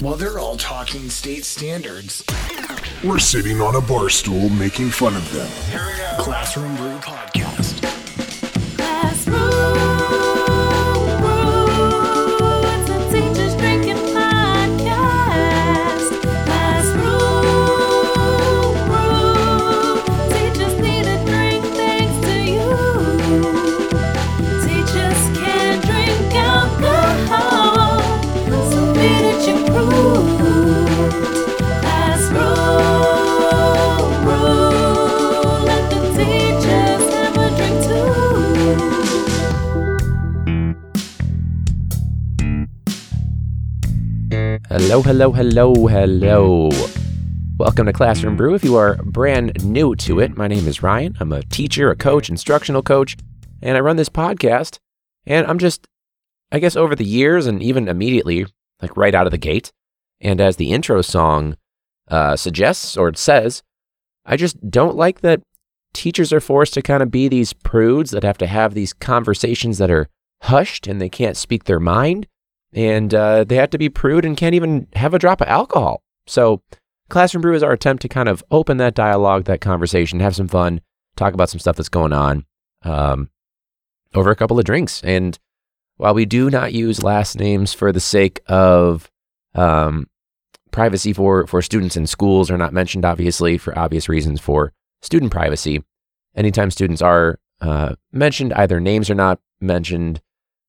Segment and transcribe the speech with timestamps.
[0.00, 2.24] While they're all talking state standards,
[3.04, 5.48] We're sitting on a bar stool making fun of them.
[6.18, 7.45] Classroom Brew Podcast.
[44.78, 46.68] Hello, hello, hello, hello.
[47.56, 48.54] Welcome to Classroom Brew.
[48.54, 51.16] If you are brand new to it, my name is Ryan.
[51.18, 53.16] I'm a teacher, a coach, instructional coach,
[53.62, 54.78] and I run this podcast.
[55.24, 55.86] And I'm just,
[56.52, 58.44] I guess, over the years and even immediately,
[58.82, 59.72] like right out of the gate,
[60.20, 61.56] and as the intro song
[62.08, 63.62] uh, suggests or it says,
[64.26, 65.40] I just don't like that
[65.94, 69.78] teachers are forced to kind of be these prudes that have to have these conversations
[69.78, 70.10] that are
[70.42, 72.26] hushed and they can't speak their mind
[72.72, 76.02] and uh, they have to be prude and can't even have a drop of alcohol.
[76.26, 76.62] So,
[77.08, 80.48] Classroom Brew is our attempt to kind of open that dialogue, that conversation, have some
[80.48, 80.80] fun,
[81.16, 82.44] talk about some stuff that's going on
[82.82, 83.30] um,
[84.14, 85.00] over a couple of drinks.
[85.04, 85.38] And
[85.96, 89.10] while we do not use last names for the sake of
[89.54, 90.08] um,
[90.70, 95.30] privacy for, for students in schools, are not mentioned, obviously, for obvious reasons for student
[95.30, 95.82] privacy.
[96.34, 100.20] Anytime students are uh, mentioned, either names are not mentioned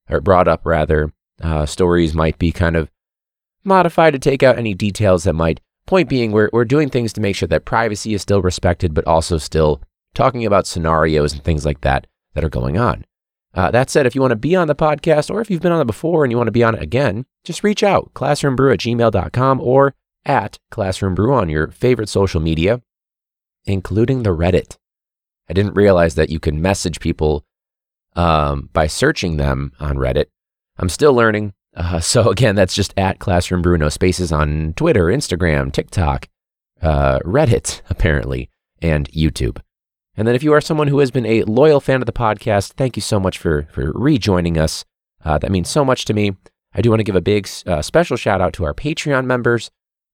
[0.09, 2.89] or brought up, rather, uh, stories might be kind of
[3.63, 5.59] modified to take out any details that might.
[5.85, 9.07] Point being, we're, we're doing things to make sure that privacy is still respected, but
[9.07, 9.81] also still
[10.13, 13.05] talking about scenarios and things like that that are going on.
[13.53, 15.71] Uh, that said, if you want to be on the podcast or if you've been
[15.71, 18.73] on it before and you want to be on it again, just reach out classroombrew
[18.73, 22.81] at gmail.com or at classroombrew on your favorite social media,
[23.66, 24.77] including the Reddit.
[25.49, 27.45] I didn't realize that you can message people
[28.16, 30.25] um, by searching them on Reddit.
[30.77, 31.53] I'm still learning.
[31.75, 36.27] Uh, so again, that's just at Classroom Brew, no spaces on Twitter, Instagram, TikTok,
[36.81, 38.49] uh, Reddit, apparently,
[38.81, 39.59] and YouTube.
[40.15, 42.73] And then if you are someone who has been a loyal fan of the podcast,
[42.73, 44.83] thank you so much for, for rejoining us.
[45.23, 46.35] Uh, that means so much to me.
[46.73, 49.69] I do want to give a big uh, special shout out to our Patreon members.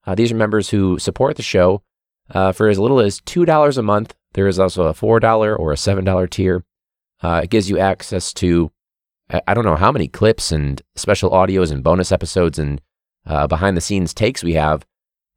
[0.06, 1.82] Uh, these are members who support the show
[2.32, 4.14] uh, for as little as $2 a month.
[4.34, 6.66] There is also a $4 or a $7 tier.
[7.24, 8.73] It gives you access to
[9.48, 12.82] I don't know how many clips and special audios and bonus episodes and
[13.26, 14.86] uh, behind the scenes takes we have,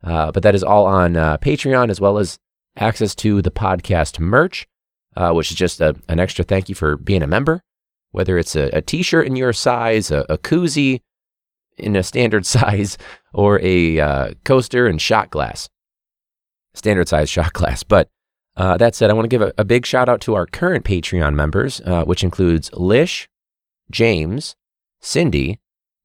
[0.02, 2.38] uh, but that is all on uh, Patreon as well as
[2.76, 4.66] access to the podcast merch,
[5.16, 7.62] uh, which is just a, an extra thank you for being a member.
[8.10, 11.02] Whether it's a, t-shirt in your size, a, a koozie
[11.76, 12.96] in a standard size,
[13.32, 15.68] or a uh, coaster and shot glass,
[16.74, 17.82] standard size shot glass.
[17.82, 18.08] But
[18.56, 20.84] uh, that said, I want to give a, a big shout out to our current
[20.84, 23.28] Patreon members, which includes Lish,
[23.90, 24.56] James,
[25.00, 25.60] Cindy,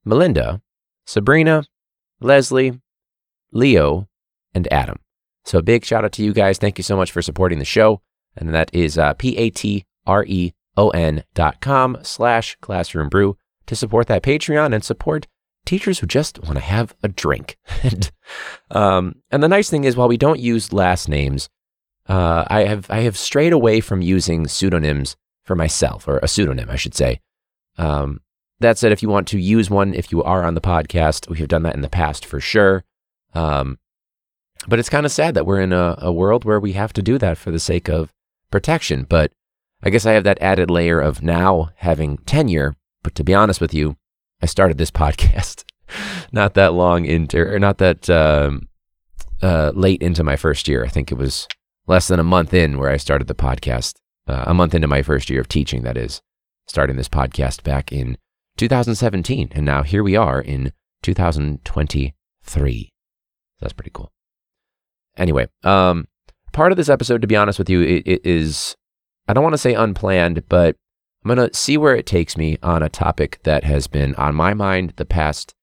[0.05, 0.61] Melinda,
[1.05, 1.63] Sabrina,
[2.19, 2.79] Leslie,
[3.51, 4.07] Leo,
[4.53, 4.97] and Adam.
[5.43, 6.57] So a big shout out to you guys.
[6.57, 8.01] Thank you so much for supporting the show.
[8.35, 9.83] And that is uh, P-A-T-R-E-O-N
[11.33, 15.27] dot com slash classroom brew to support that Patreon and support
[15.65, 17.57] teachers who just want to have a drink.
[17.83, 18.11] and,
[18.69, 21.49] um, and the nice thing is while we don't use last names,
[22.07, 26.69] uh, I have I have strayed away from using pseudonyms for myself, or a pseudonym,
[26.69, 27.19] I should say.
[27.77, 28.21] Um,
[28.59, 31.39] that said, if you want to use one, if you are on the podcast, we
[31.39, 32.83] have done that in the past for sure.
[33.33, 33.79] Um,
[34.67, 37.01] but it's kind of sad that we're in a, a world where we have to
[37.01, 38.13] do that for the sake of
[38.51, 39.05] protection.
[39.09, 39.31] But
[39.81, 42.75] I guess I have that added layer of now having tenure.
[43.01, 43.97] But to be honest with you,
[44.41, 45.63] I started this podcast
[46.31, 48.67] not that long into, or not that um,
[49.41, 50.83] uh, late into my first year.
[50.83, 51.47] I think it was
[51.87, 53.95] less than a month in where I started the podcast.
[54.27, 56.21] Uh, a month into my first year of teaching, that is,
[56.71, 58.17] starting this podcast back in
[58.57, 59.49] 2017.
[59.51, 60.71] And now here we are in
[61.03, 62.93] 2023.
[63.59, 64.09] That's pretty cool.
[65.17, 66.07] Anyway, um,
[66.53, 68.77] part of this episode, to be honest with you, it, it is,
[69.27, 70.77] I don't want to say unplanned, but
[71.25, 74.33] I'm going to see where it takes me on a topic that has been on
[74.33, 75.53] my mind the past,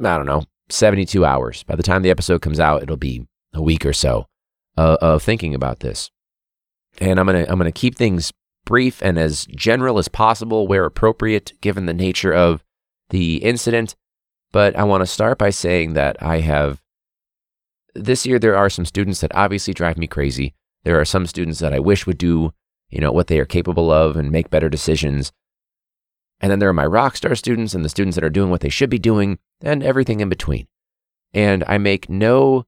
[0.00, 1.62] I don't know, 72 hours.
[1.62, 3.24] By the time the episode comes out, it'll be
[3.54, 4.26] a week or so
[4.76, 6.10] uh, of thinking about this.
[6.98, 8.32] And I'm going to I'm going to keep things
[8.66, 12.62] brief and as general as possible where appropriate given the nature of
[13.08, 13.96] the incident.
[14.52, 16.82] But I want to start by saying that I have
[17.94, 20.54] this year there are some students that obviously drive me crazy.
[20.84, 22.52] There are some students that I wish would do,
[22.90, 25.32] you know, what they are capable of and make better decisions.
[26.40, 28.60] And then there are my rock star students and the students that are doing what
[28.60, 29.38] they should be doing.
[29.62, 30.66] and everything in between.
[31.32, 32.66] And I make no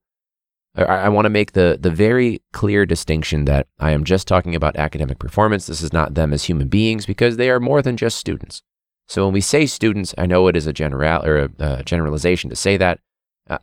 [0.85, 4.77] I, want to make the the very clear distinction that I am just talking about
[4.77, 5.67] academic performance.
[5.67, 8.63] This is not them as human beings because they are more than just students.
[9.09, 12.51] So when we say students, I know it is a general or a, a generalization
[12.51, 13.01] to say that.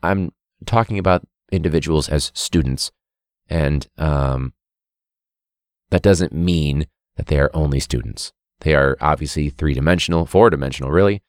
[0.01, 0.31] I'm
[0.65, 2.91] talking about individuals as students,
[3.47, 4.53] and um,
[5.91, 8.33] that doesn't mean that they are only students.
[8.61, 11.21] They are obviously three dimensional, four dimensional, really.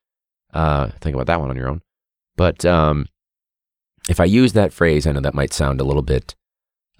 [0.55, 1.83] Uh, think about that one on your own.
[2.37, 3.07] But um,
[4.09, 6.35] if I use that phrase, I know that might sound a little bit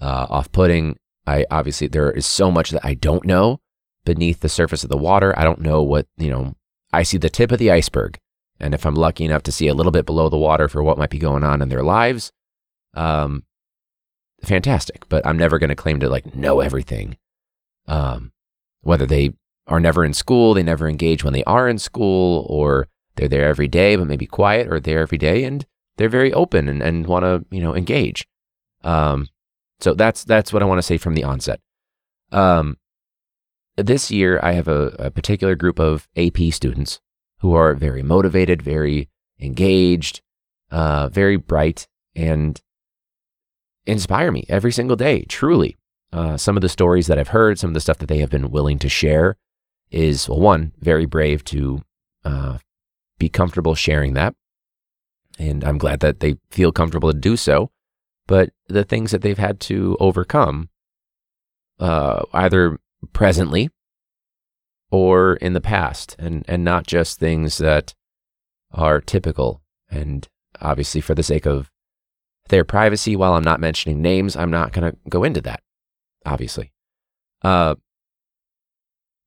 [0.01, 0.99] uh, off putting.
[1.27, 3.61] I obviously, there is so much that I don't know
[4.05, 5.37] beneath the surface of the water.
[5.39, 6.55] I don't know what, you know,
[6.93, 8.19] I see the tip of the iceberg.
[8.59, 10.99] And if I'm lucky enough to see a little bit below the water for what
[10.99, 12.33] might be going on in their lives,
[12.95, 13.45] um,
[14.43, 15.09] fantastic.
[15.09, 17.19] But I'm never going to claim to like know everything.
[17.87, 18.33] Um,
[18.81, 19.35] whether they
[19.67, 23.49] are never in school, they never engage when they are in school, or they're there
[23.49, 27.07] every day but maybe quiet, or there every day and they're very open and, and
[27.07, 28.27] want to you know engage.
[28.85, 29.29] Um,
[29.81, 31.61] so that's that's what I want to say from the onset.
[32.33, 32.79] Um,
[33.77, 37.01] this year, I have a, a particular group of AP students
[37.41, 39.09] who are very motivated, very
[39.39, 40.23] engaged,
[40.71, 42.61] uh, very bright, and
[43.87, 45.25] inspire me every single day.
[45.25, 45.77] Truly,
[46.13, 48.31] uh, some of the stories that I've heard, some of the stuff that they have
[48.31, 49.37] been willing to share,
[49.91, 51.83] is well, one very brave to
[52.25, 52.59] uh,
[53.19, 54.35] be comfortable sharing that,
[55.39, 57.71] and I'm glad that they feel comfortable to do so.
[58.27, 60.69] But the things that they've had to overcome,
[61.79, 62.79] uh, either
[63.13, 63.71] presently
[64.91, 67.95] or in the past, and and not just things that
[68.73, 69.63] are typical.
[69.89, 70.27] And
[70.61, 71.71] obviously, for the sake of
[72.49, 75.63] their privacy, while I'm not mentioning names, I'm not going to go into that.
[76.25, 76.73] Obviously,
[77.43, 77.77] uh,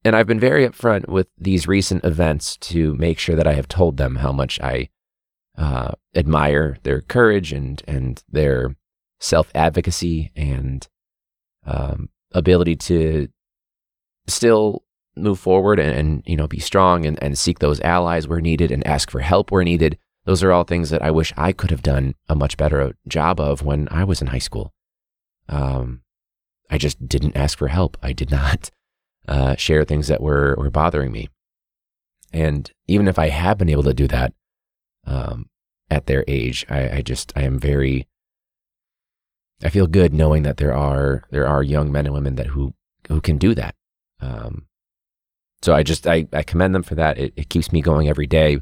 [0.04, 3.68] and I've been very upfront with these recent events to make sure that I have
[3.68, 4.90] told them how much I
[5.60, 8.76] uh, admire their courage and and their
[9.20, 10.88] self advocacy and
[11.66, 13.28] um, ability to
[14.28, 14.84] still
[15.18, 18.72] move forward and, and you know be strong and, and seek those allies where needed
[18.72, 19.98] and ask for help where needed.
[20.24, 23.40] Those are all things that I wish I could have done a much better job
[23.40, 24.74] of when I was in high school.
[25.50, 26.02] Um,
[26.70, 27.98] I just didn't ask for help.
[28.02, 28.72] I did not
[29.28, 31.28] uh, share things that were were bothering me.
[32.32, 34.34] And even if I have been able to do that
[35.06, 35.49] um,
[35.90, 38.08] at their age, I, I just I am very.
[39.62, 42.74] I feel good knowing that there are there are young men and women that who
[43.08, 43.76] who can do that.
[44.22, 44.68] Um,
[45.62, 47.18] so I just I, I commend them for that.
[47.18, 48.62] It, it keeps me going every day.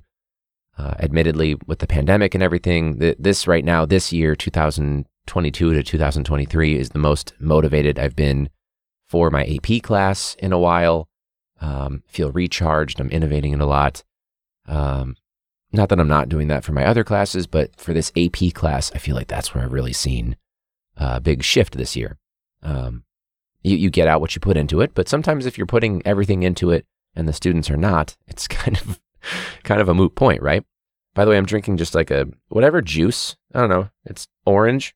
[0.77, 5.83] Uh, admittedly, with the pandemic and everything, th- this right now, this year, 2022 to
[5.83, 8.49] 2023, is the most motivated I've been
[9.07, 11.09] for my AP class in a while.
[11.59, 12.99] Um, feel recharged.
[12.99, 14.03] I'm innovating it a lot.
[14.67, 15.15] Um,
[15.77, 18.91] not that I'm not doing that for my other classes, but for this AP class,
[18.93, 20.35] I feel like that's where I've really seen
[20.95, 22.17] a big shift this year.
[22.63, 23.03] Um,
[23.63, 26.43] you, you get out what you put into it, but sometimes if you're putting everything
[26.43, 26.85] into it
[27.15, 28.99] and the students are not, it's kind of
[29.63, 30.63] kind of a moot point, right?
[31.13, 33.35] By the way, I'm drinking just like a whatever juice.
[33.53, 33.89] I don't know.
[34.05, 34.95] It's orange,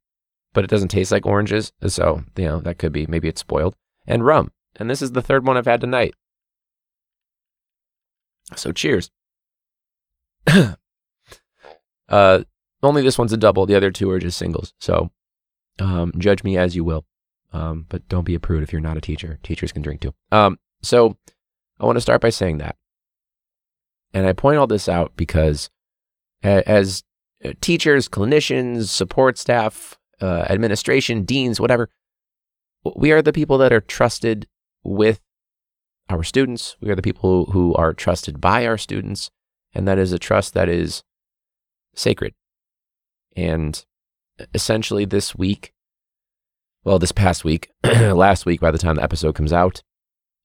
[0.54, 1.74] but it doesn't taste like oranges.
[1.88, 3.76] So, you know, that could be maybe it's spoiled.
[4.06, 4.52] And rum.
[4.76, 6.14] And this is the third one I've had tonight.
[8.56, 9.10] So cheers.
[12.10, 12.44] uh
[12.84, 13.66] only this one's a double.
[13.66, 14.74] The other two are just singles.
[14.80, 15.12] So
[15.80, 17.06] um, judge me as you will.
[17.54, 19.40] Um, but don't be a prude if you're not a teacher.
[19.44, 20.14] Teachers can drink too.
[20.32, 21.18] Um, so
[21.80, 22.76] I want to start by saying that.
[24.14, 25.70] And I point all this out because
[26.44, 27.04] as
[27.44, 31.90] uh, teachers, clinicians, support staff, uh, administration, deans, whatever,
[32.96, 34.48] we are the people that are trusted
[34.84, 35.22] with
[36.10, 36.78] our students.
[36.82, 39.30] We are the people who are trusted by our students.
[39.74, 41.04] And that is a trust that is
[41.96, 42.34] sacred.
[43.36, 43.84] And
[44.54, 45.74] essentially, this week,
[46.84, 49.82] well, this past week, last week, by the time the episode comes out,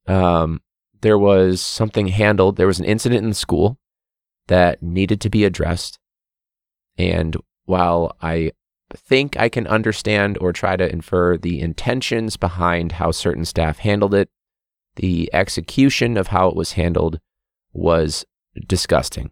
[0.06, 0.60] um,
[1.00, 2.56] there was something handled.
[2.56, 3.78] There was an incident in the school
[4.46, 5.98] that needed to be addressed.
[6.96, 8.52] And while I
[8.94, 14.14] think I can understand or try to infer the intentions behind how certain staff handled
[14.14, 14.30] it,
[14.96, 17.18] the execution of how it was handled
[17.72, 18.24] was
[18.66, 19.30] disgusting,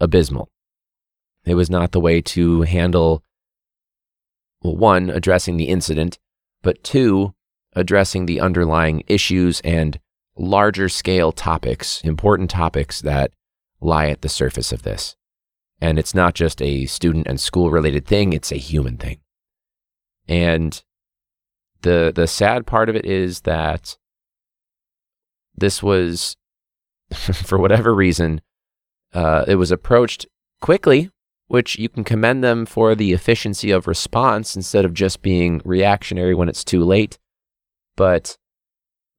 [0.00, 0.50] abysmal.
[1.44, 3.22] It was not the way to handle,
[4.62, 6.18] well, one, addressing the incident,
[6.62, 7.34] but two,
[7.74, 10.00] addressing the underlying issues and
[10.36, 13.32] larger scale topics, important topics that
[13.80, 15.16] lie at the surface of this.
[15.80, 19.18] And it's not just a student and school related thing, it's a human thing.
[20.26, 20.82] And
[21.82, 23.98] the the sad part of it is that
[25.54, 26.36] this was
[27.12, 28.40] for whatever reason
[29.14, 30.26] uh, it was approached
[30.60, 31.10] quickly
[31.46, 36.34] which you can commend them for the efficiency of response instead of just being reactionary
[36.34, 37.18] when it's too late.
[37.96, 38.36] But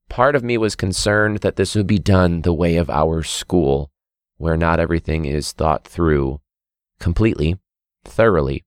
[0.08, 3.90] part of me was concerned that this would be done the way of our school,
[4.36, 6.40] where not everything is thought through
[6.98, 7.58] completely,
[8.04, 8.64] thoroughly,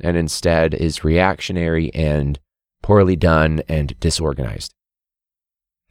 [0.00, 2.38] and instead is reactionary and
[2.82, 4.72] poorly done and disorganized.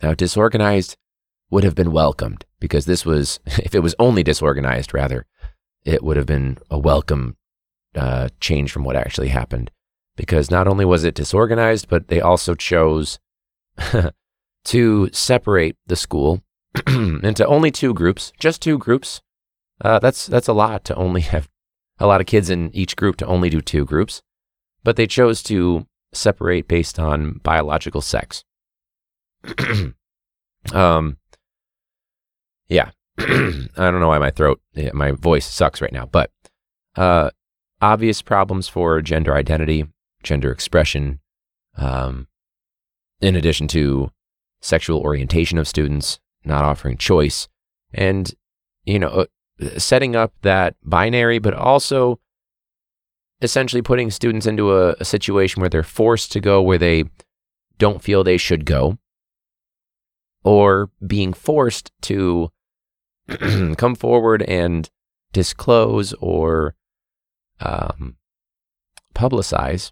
[0.02, 0.96] Now, disorganized
[1.52, 5.26] would have been welcomed because this was, if it was only disorganized, rather,
[5.86, 7.38] it would have been a welcome
[7.96, 9.72] uh, change from what actually happened.
[10.16, 13.20] Because not only was it disorganized, but they also chose
[14.66, 16.44] to separate the school
[16.88, 19.22] into only two groups, just two groups.
[19.82, 21.48] Uh, that's that's a lot to only have
[22.00, 24.22] a lot of kids in each group to only do two groups,
[24.84, 28.44] but they chose to separate based on biological sex.
[30.74, 31.18] um,
[32.70, 34.62] yeah, I don't know why my throat,
[34.94, 36.32] my voice sucks right now, but
[36.96, 37.32] uh,
[37.82, 39.86] obvious problems for gender identity,
[40.24, 41.20] gender expression,
[41.78, 42.28] um,
[43.22, 44.12] in addition to
[44.62, 47.48] sexual orientation of students, not offering choice,
[47.94, 48.34] and
[48.86, 49.26] you know, uh,
[49.78, 52.20] setting up that binary, but also
[53.42, 57.04] essentially putting students into a, a situation where they're forced to go where they
[57.78, 58.98] don't feel they should go,
[60.44, 62.52] or being forced to
[63.78, 64.90] come forward and
[65.34, 66.76] disclose or
[67.60, 68.18] um,
[69.14, 69.92] publicize,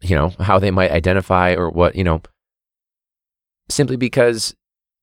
[0.00, 2.22] you know, how they might identify or what, you know,
[3.68, 4.54] simply because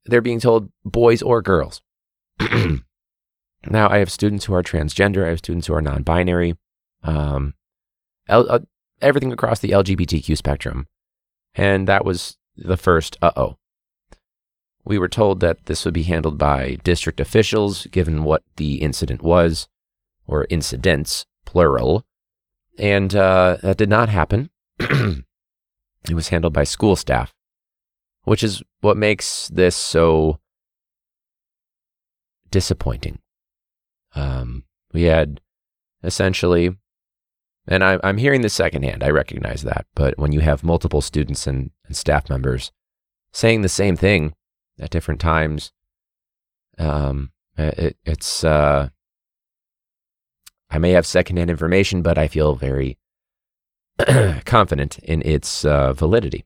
[0.05, 1.81] they're being told boys or girls.
[2.39, 6.57] now, I have students who are transgender, I have students who are non binary,
[7.03, 7.53] um,
[8.27, 8.59] L- uh,
[9.01, 10.87] everything across the LGBTQ spectrum.
[11.55, 13.57] And that was the first uh oh.
[14.83, 19.21] We were told that this would be handled by district officials, given what the incident
[19.21, 19.67] was,
[20.25, 22.03] or incidents, plural.
[22.79, 24.49] And uh, that did not happen.
[24.79, 25.23] it
[26.13, 27.33] was handled by school staff,
[28.23, 30.39] which is what makes this so
[32.49, 33.19] disappointing.
[34.15, 35.41] Um, we had
[36.03, 36.75] essentially,
[37.67, 41.45] and I, I'm hearing this secondhand, I recognize that, but when you have multiple students
[41.45, 42.71] and, and staff members
[43.31, 44.33] saying the same thing
[44.81, 45.71] at different times,
[46.77, 48.89] um, it, it's, uh,
[50.69, 52.97] I may have secondhand information, but I feel very
[54.45, 56.45] confident in its uh, validity.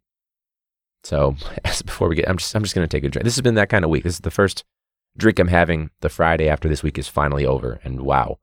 [1.04, 3.24] So, as before we get, I'm just I'm just gonna take a drink.
[3.24, 4.04] This has been that kind of week.
[4.04, 4.64] This is the first
[5.16, 8.40] drink I'm having the Friday after this week is finally over, and wow,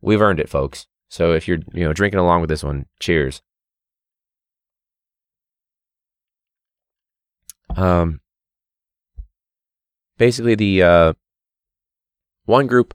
[0.00, 0.86] we've earned it, folks.
[1.08, 3.42] So if you're you know drinking along with this one, cheers.
[7.76, 8.20] Um,
[10.18, 11.12] basically the uh,
[12.44, 12.94] one group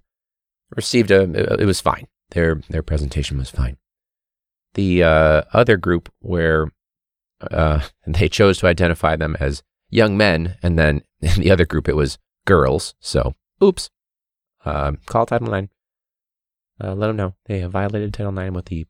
[0.76, 3.78] received a it was fine their their presentation was fine.
[4.74, 6.72] The uh, other group where
[7.42, 11.88] uh, they chose to identify them as young men, and then in the other group
[11.88, 12.96] it was girls.
[13.00, 13.90] So, oops.
[14.66, 15.70] Uh, call Title IX.
[16.82, 18.86] Uh, let them know they have violated Title IX with the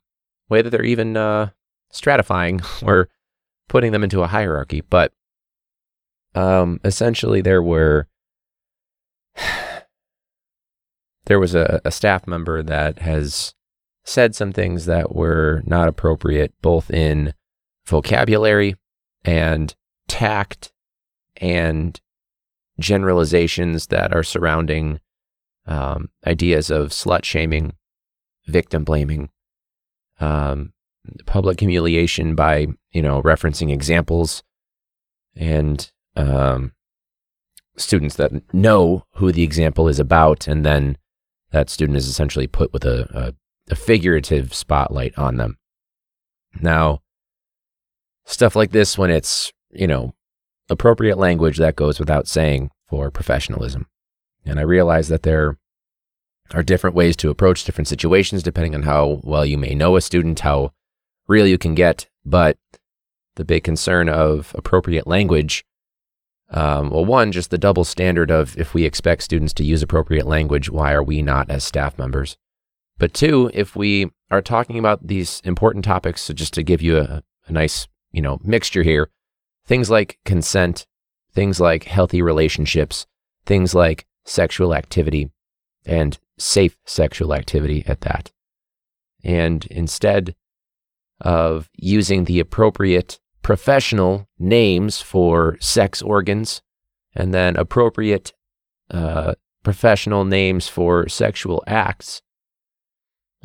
[0.49, 1.49] way that they're even uh,
[1.93, 3.09] stratifying or
[3.67, 4.81] putting them into a hierarchy.
[4.81, 5.13] But
[6.35, 8.07] um, essentially, there were
[11.25, 13.53] there was a, a staff member that has
[14.03, 17.33] said some things that were not appropriate, both in
[17.85, 18.75] vocabulary
[19.23, 19.75] and
[20.07, 20.71] tact
[21.37, 21.99] and
[22.79, 24.99] generalizations that are surrounding
[25.65, 27.73] um, ideas of slut shaming,
[28.47, 29.29] victim blaming,
[30.19, 30.73] um,
[31.25, 34.43] public humiliation by you know referencing examples
[35.35, 36.73] and um,
[37.79, 40.97] students that know who the example is about, and then
[41.51, 43.33] that student is essentially put with a, a,
[43.71, 45.57] a figurative spotlight on them.
[46.61, 47.01] Now,
[48.25, 50.13] stuff like this, when it's, you know,
[50.69, 53.87] appropriate language, that goes without saying for professionalism.
[54.45, 55.57] And I realize that there
[56.53, 60.01] are different ways to approach different situations depending on how well you may know a
[60.01, 60.71] student, how
[61.27, 62.07] real you can get.
[62.25, 62.57] But
[63.35, 65.63] the big concern of appropriate language
[66.51, 70.25] um, well, one, just the double standard of if we expect students to use appropriate
[70.25, 72.37] language, why are we not as staff members?
[72.97, 76.97] But two, if we are talking about these important topics, so just to give you
[76.97, 79.09] a, a nice, you know, mixture here,
[79.65, 80.87] things like consent,
[81.33, 83.05] things like healthy relationships,
[83.45, 85.29] things like sexual activity
[85.85, 88.31] and safe sexual activity at that.
[89.23, 90.35] And instead
[91.21, 96.61] of using the appropriate professional names for sex organs
[97.15, 98.33] and then appropriate
[98.91, 102.21] uh, professional names for sexual acts,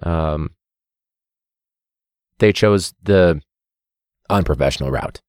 [0.02, 0.50] Um,
[2.38, 3.40] they chose the
[4.28, 5.20] unprofessional route.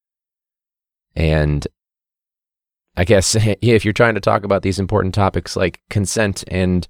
[1.15, 1.67] And
[2.97, 6.87] I guess if you're trying to talk about these important topics like consent and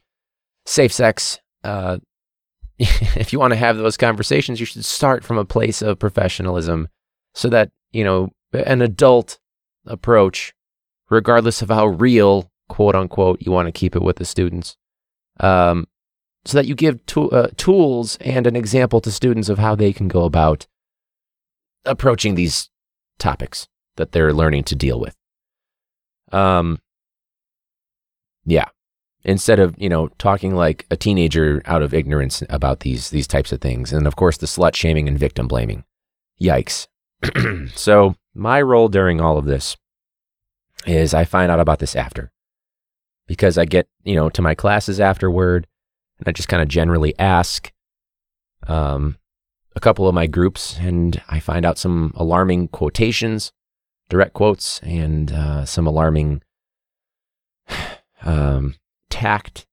[0.65, 1.98] safe sex, uh,
[2.77, 6.88] if you want to have those conversations, you should start from a place of professionalism
[7.35, 9.37] so that, you know, an adult
[9.85, 10.53] approach,
[11.09, 14.77] regardless of how real, quote unquote, you want to keep it with the students,
[15.39, 15.85] um,
[16.45, 19.91] so that you give to, uh, tools and an example to students of how they
[19.91, 20.65] can go about
[21.85, 22.69] approaching these
[23.19, 25.15] topics that they're learning to deal with.
[26.31, 26.79] Um,
[28.45, 28.69] yeah.
[29.23, 33.51] Instead of you know talking like a teenager out of ignorance about these these types
[33.51, 35.83] of things, and of course the slut shaming and victim blaming.
[36.39, 36.87] Yikes.
[37.75, 39.77] so my role during all of this
[40.86, 42.31] is I find out about this after
[43.27, 45.67] because I get you know to my classes afterward,
[46.19, 47.72] and I just kind of generally ask
[48.67, 49.17] um,
[49.75, 53.51] a couple of my groups, and I find out some alarming quotations
[54.10, 56.41] direct quotes and uh, some alarming
[58.24, 58.75] um,
[59.10, 59.65] tact,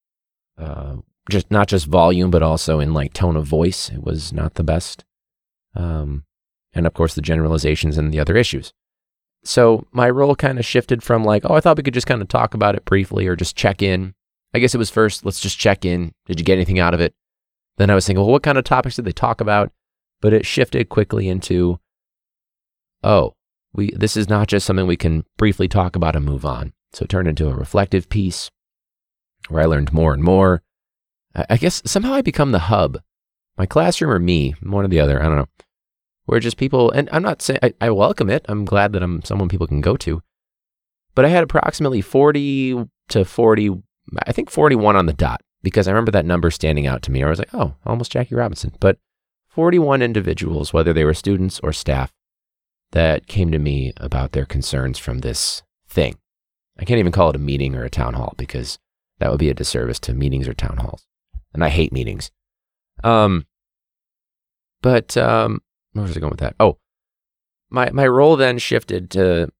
[0.58, 0.96] uh,
[1.30, 3.90] just not just volume, but also in like tone of voice.
[3.90, 5.04] It was not the best.
[5.74, 6.24] Um,
[6.74, 8.72] and of course, the generalizations and the other issues.
[9.44, 12.22] So my role kind of shifted from like, oh, I thought we could just kind
[12.22, 14.14] of talk about it briefly or just check in.
[14.54, 16.12] I guess it was first, let's just check in.
[16.26, 17.14] Did you get anything out of it?
[17.78, 19.72] Then I was thinking, well, what kind of topics did they talk about?
[20.20, 21.80] But it shifted quickly into,
[23.02, 23.34] oh,
[23.72, 26.72] we this is not just something we can briefly talk about and move on.
[26.92, 28.50] So it turned into a reflective piece
[29.48, 30.62] where I learned more and more.
[31.34, 33.00] I, I guess somehow I become the hub.
[33.56, 35.48] My classroom or me, one or the other, I don't know.
[36.24, 38.44] Where just people, and I'm not saying I, I welcome it.
[38.48, 40.22] I'm glad that I'm someone people can go to.
[41.14, 43.82] But I had approximately 40 to 40,
[44.26, 47.22] I think 41 on the dot because I remember that number standing out to me.
[47.22, 48.72] I was like, oh, almost Jackie Robinson.
[48.80, 48.98] But
[49.48, 52.12] 41 individuals, whether they were students or staff,
[52.92, 56.16] that came to me about their concerns from this thing.
[56.78, 58.78] I can't even call it a meeting or a town hall because
[59.18, 61.06] that would be a disservice to meetings or town halls.
[61.54, 62.30] And I hate meetings.
[63.04, 63.46] Um,
[64.80, 65.60] but um,
[65.92, 66.54] where was I going with that?
[66.60, 66.78] Oh,
[67.70, 69.50] my my role then shifted to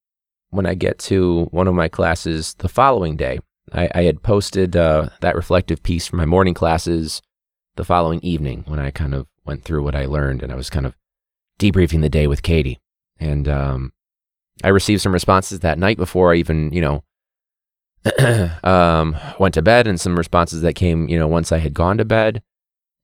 [0.50, 3.40] when I get to one of my classes the following day.
[3.72, 7.22] I, I had posted uh, that reflective piece for my morning classes
[7.76, 10.68] the following evening when I kind of went through what I learned and I was
[10.68, 10.94] kind of
[11.58, 12.80] debriefing the day with Katie.
[13.18, 13.92] And um,
[14.64, 17.04] I received some responses that night before I even, you know,
[18.64, 21.98] um, went to bed, and some responses that came, you know, once I had gone
[21.98, 22.42] to bed,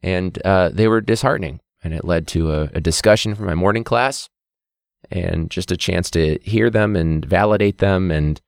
[0.02, 1.60] and uh, they were disheartening.
[1.82, 4.28] And it led to a, a discussion for my morning class,
[5.10, 8.40] and just a chance to hear them and validate them, and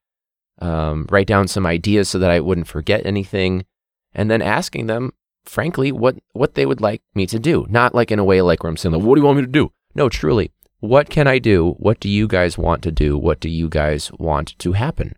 [0.60, 3.64] um, write down some ideas so that I wouldn't forget anything,
[4.12, 5.12] and then asking them,
[5.44, 7.66] frankly, what what they would like me to do.
[7.68, 9.50] Not like in a way like where I'm saying, "What do you want me to
[9.50, 11.72] do?" No, truly, what can I do?
[11.78, 13.16] What do you guys want to do?
[13.16, 15.14] What do you guys want to happen?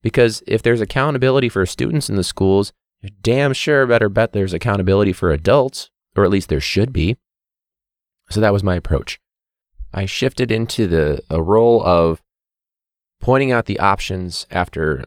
[0.00, 2.72] Because if there's accountability for students in the schools,
[3.22, 7.16] damn sure better bet there's accountability for adults, or at least there should be.
[8.32, 9.20] So that was my approach.
[9.92, 12.22] I shifted into the a role of
[13.20, 15.04] pointing out the options after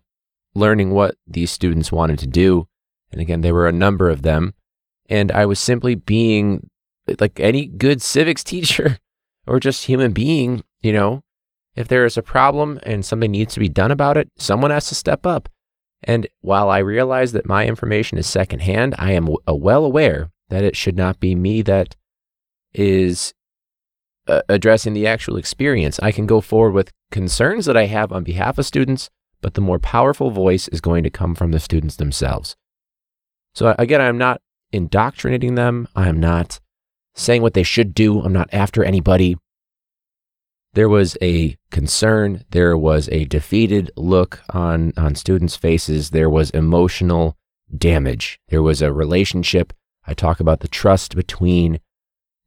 [0.53, 2.67] learning what these students wanted to do.
[3.11, 4.53] And again, there were a number of them.
[5.09, 6.69] And I was simply being
[7.19, 8.99] like any good civics teacher
[9.47, 11.23] or just human being, you know,
[11.75, 14.87] if there is a problem and something needs to be done about it, someone has
[14.89, 15.49] to step up.
[16.03, 20.29] And while I realize that my information is secondhand, I am w- uh, well aware
[20.49, 21.95] that it should not be me that
[22.77, 23.33] is
[24.27, 25.99] uh, addressing the actual experience.
[25.99, 29.09] I can go forward with concerns that I have on behalf of students,
[29.41, 32.55] but the more powerful voice is going to come from the students themselves.
[33.53, 35.87] So again, I'm not indoctrinating them.
[35.95, 36.59] I am not
[37.13, 38.21] saying what they should do.
[38.21, 39.37] I'm not after anybody.
[40.73, 42.43] There was a concern.
[42.49, 46.09] There was a defeated look on, on students' faces.
[46.09, 47.37] There was emotional
[47.75, 48.39] damage.
[48.49, 49.71] There was a relationship.
[50.05, 51.79] I talk about the trust between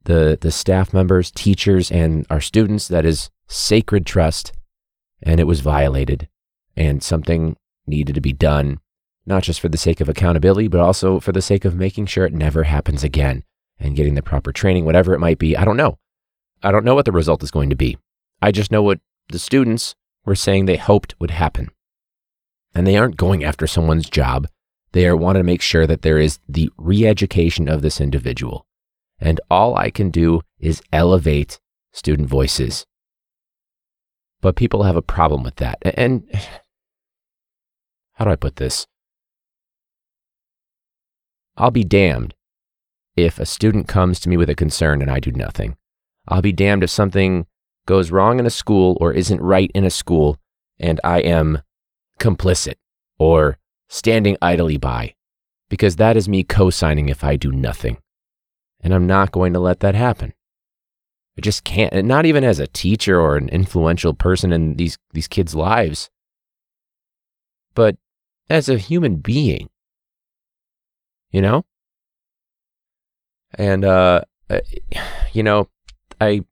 [0.09, 2.87] the, the staff members, teachers, and our students.
[2.87, 4.51] That is sacred trust.
[5.21, 6.27] And it was violated.
[6.75, 8.79] And something needed to be done,
[9.27, 12.25] not just for the sake of accountability, but also for the sake of making sure
[12.25, 13.43] it never happens again
[13.79, 15.55] and getting the proper training, whatever it might be.
[15.55, 15.99] I don't know.
[16.63, 17.97] I don't know what the result is going to be.
[18.41, 19.95] I just know what the students
[20.25, 21.69] were saying they hoped would happen.
[22.73, 24.47] And they aren't going after someone's job.
[24.93, 28.65] They are want to make sure that there is the re-education of this individual.
[29.19, 31.59] And all I can do is elevate
[31.91, 32.85] student voices.
[34.41, 35.77] But people have a problem with that.
[35.83, 36.23] And
[38.13, 38.87] how do I put this?
[41.57, 42.35] I'll be damned
[43.17, 45.75] if a student comes to me with a concern and I do nothing.
[46.27, 47.47] I'll be damned if something
[47.85, 50.37] goes wrong in a school or isn't right in a school
[50.79, 51.61] and I am
[52.19, 52.75] complicit
[53.17, 53.57] or
[53.89, 55.15] standing idly by
[55.69, 57.97] because that is me co signing if I do nothing.
[58.81, 60.33] And I'm not going to let that happen.
[61.37, 61.93] I just can't.
[61.93, 66.09] And not even as a teacher or an influential person in these, these kids' lives,
[67.73, 67.97] but
[68.49, 69.69] as a human being.
[71.31, 71.65] You know?
[73.55, 74.21] And, uh,
[75.33, 75.69] you know,
[76.19, 76.43] I,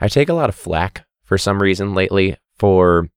[0.00, 3.08] I take a lot of flack for some reason lately for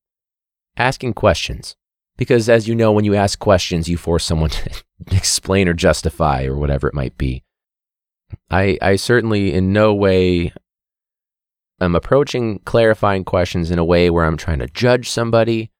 [0.76, 1.76] asking questions.
[2.16, 4.82] Because as you know, when you ask questions, you force someone to
[5.12, 7.42] explain or justify or whatever it might be.
[8.50, 10.52] I, I certainly in no way
[11.80, 15.70] am approaching clarifying questions in a way where I'm trying to judge somebody.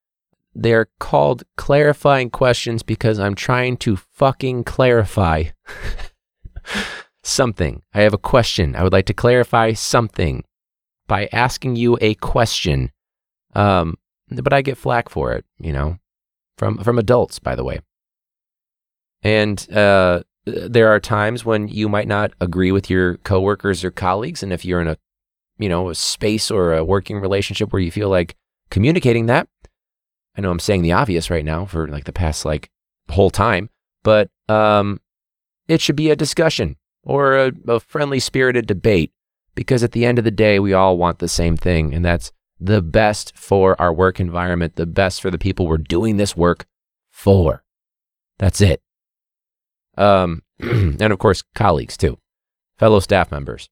[0.54, 5.44] They're called clarifying questions because I'm trying to fucking clarify
[7.22, 7.82] something.
[7.94, 8.74] I have a question.
[8.74, 10.44] I would like to clarify something
[11.06, 12.92] by asking you a question.
[13.54, 13.96] Um,
[14.28, 15.98] but I get flack for it, you know,
[16.56, 17.80] from from adults, by the way.
[19.22, 24.42] And uh, there are times when you might not agree with your coworkers or colleagues,
[24.42, 24.96] and if you're in a,
[25.58, 28.36] you know, a space or a working relationship where you feel like
[28.70, 29.48] communicating that,
[30.36, 32.70] I know I'm saying the obvious right now for like the past like
[33.10, 33.68] whole time,
[34.02, 35.00] but um,
[35.68, 39.12] it should be a discussion or a, a friendly spirited debate
[39.54, 42.32] because at the end of the day, we all want the same thing, and that's
[42.58, 46.66] the best for our work environment, the best for the people we're doing this work
[47.10, 47.64] for.
[48.38, 48.80] That's it.
[49.96, 52.18] Um, and of course, colleagues too,
[52.78, 53.68] fellow staff members.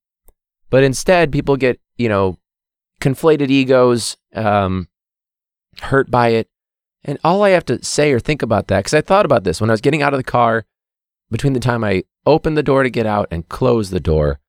[0.70, 2.38] But instead, people get, you know,
[3.00, 4.88] conflated egos, um,
[5.80, 6.48] hurt by it.
[7.04, 9.60] And all I have to say or think about that, because I thought about this
[9.60, 10.66] when I was getting out of the car,
[11.30, 14.40] between the time I opened the door to get out and close the door,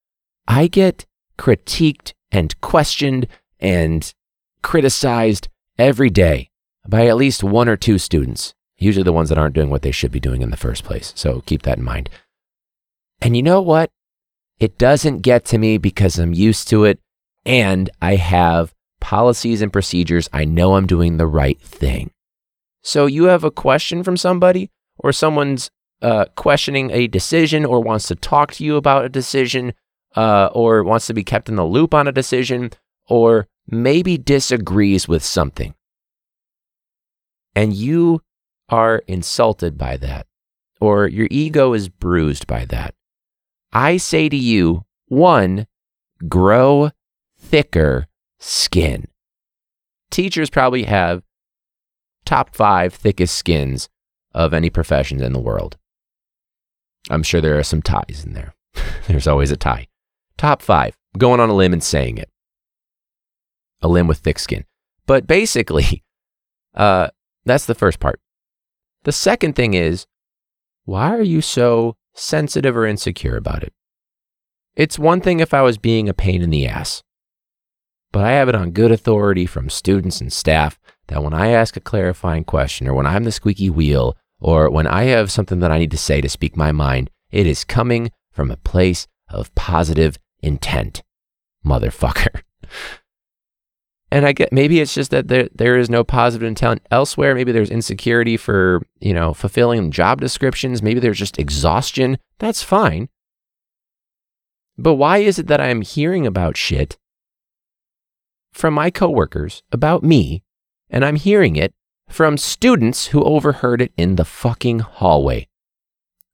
[0.47, 1.05] I get
[1.37, 3.27] critiqued and questioned
[3.59, 4.13] and
[4.61, 6.49] criticized every day
[6.87, 9.91] by at least one or two students, usually the ones that aren't doing what they
[9.91, 11.13] should be doing in the first place.
[11.15, 12.09] So keep that in mind.
[13.21, 13.91] And you know what?
[14.59, 16.99] It doesn't get to me because I'm used to it
[17.45, 20.29] and I have policies and procedures.
[20.33, 22.11] I know I'm doing the right thing.
[22.81, 25.69] So you have a question from somebody or someone's
[26.01, 29.73] uh, questioning a decision or wants to talk to you about a decision
[30.15, 32.71] uh, or wants to be kept in the loop on a decision
[33.07, 35.73] or maybe disagrees with something.
[37.55, 38.21] And you
[38.69, 40.27] are insulted by that,
[40.79, 42.93] or your ego is bruised by that.
[43.71, 45.67] I say to you, one,
[46.27, 46.91] grow
[47.39, 48.07] thicker
[48.39, 49.07] skin.
[50.11, 51.23] Teachers probably have
[52.25, 53.89] top five thickest skins
[54.33, 55.77] of any profession in the world.
[57.09, 58.53] I'm sure there are some ties in there.
[59.07, 59.87] There's always a tie.
[60.37, 62.29] Top five, going on a limb and saying it.
[63.81, 64.65] A limb with thick skin.
[65.05, 66.03] But basically,
[66.75, 67.09] uh,
[67.45, 68.19] that's the first part.
[69.03, 70.05] The second thing is,
[70.85, 73.73] why are you so sensitive or insecure about it?
[74.75, 77.03] It's one thing if I was being a pain in the ass,
[78.11, 81.77] but I have it on good authority from students and staff that when I ask
[81.77, 85.71] a clarifying question or when I'm the squeaky wheel or when I have something that
[85.71, 89.53] I need to say to speak my mind, it is coming from a place of
[89.55, 91.03] positive intent,
[91.65, 92.41] motherfucker.
[94.11, 97.35] And I get maybe it's just that there there is no positive intent elsewhere.
[97.35, 100.81] Maybe there's insecurity for, you know, fulfilling job descriptions.
[100.81, 102.17] Maybe there's just exhaustion.
[102.39, 103.09] That's fine.
[104.77, 106.97] But why is it that I'm hearing about shit
[108.51, 110.41] from my coworkers about me
[110.89, 111.73] and I'm hearing it
[112.07, 115.47] from students who overheard it in the fucking hallway?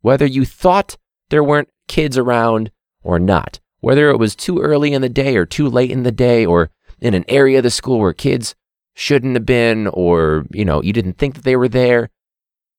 [0.02, 0.96] Whether you thought
[1.30, 2.72] there weren't kids around
[3.04, 6.12] or not, whether it was too early in the day or too late in the
[6.12, 8.56] day or in an area of the school where kids
[8.94, 12.10] shouldn't have been or, you know, you didn't think that they were there,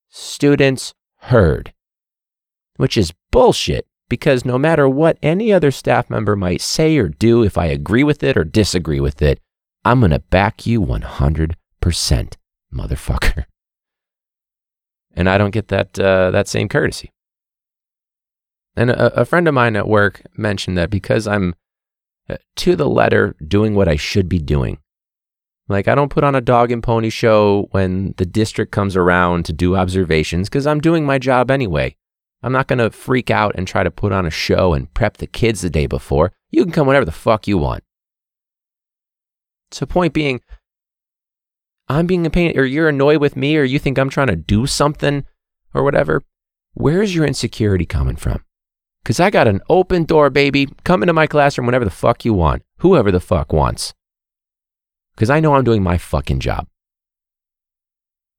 [0.09, 1.73] students heard.
[2.77, 7.43] Which is bullshit because no matter what any other staff member might say or do,
[7.43, 9.41] if I agree with it or disagree with it,
[9.85, 11.55] I'm going to back you 100%,
[12.73, 13.45] motherfucker.
[15.19, 17.11] And I don't get that, uh, that same courtesy.
[18.77, 21.55] And a, a friend of mine at work mentioned that because I'm
[22.29, 24.79] Uh, to the letter doing what I should be doing.
[25.69, 29.45] Like, I don't put on a dog and pony show when the district comes around
[29.45, 31.97] to do observations because I'm doing my job anyway.
[32.43, 35.19] I'm not going to freak out and try to put on a show and prep
[35.19, 36.33] the kids the day before.
[36.51, 37.85] You can come whenever the fuck you want.
[39.71, 40.41] So, point being,
[41.89, 44.37] I'm being a pain, or you're annoyed with me, or you think I'm trying to
[44.37, 45.25] do something
[45.75, 46.23] or whatever.
[46.75, 48.43] Where's your insecurity coming from?
[49.07, 50.67] Because I got an open door, baby.
[50.83, 53.95] Come into my classroom whenever the fuck you want, whoever the fuck wants.
[55.15, 56.67] Because I know I'm doing my fucking job.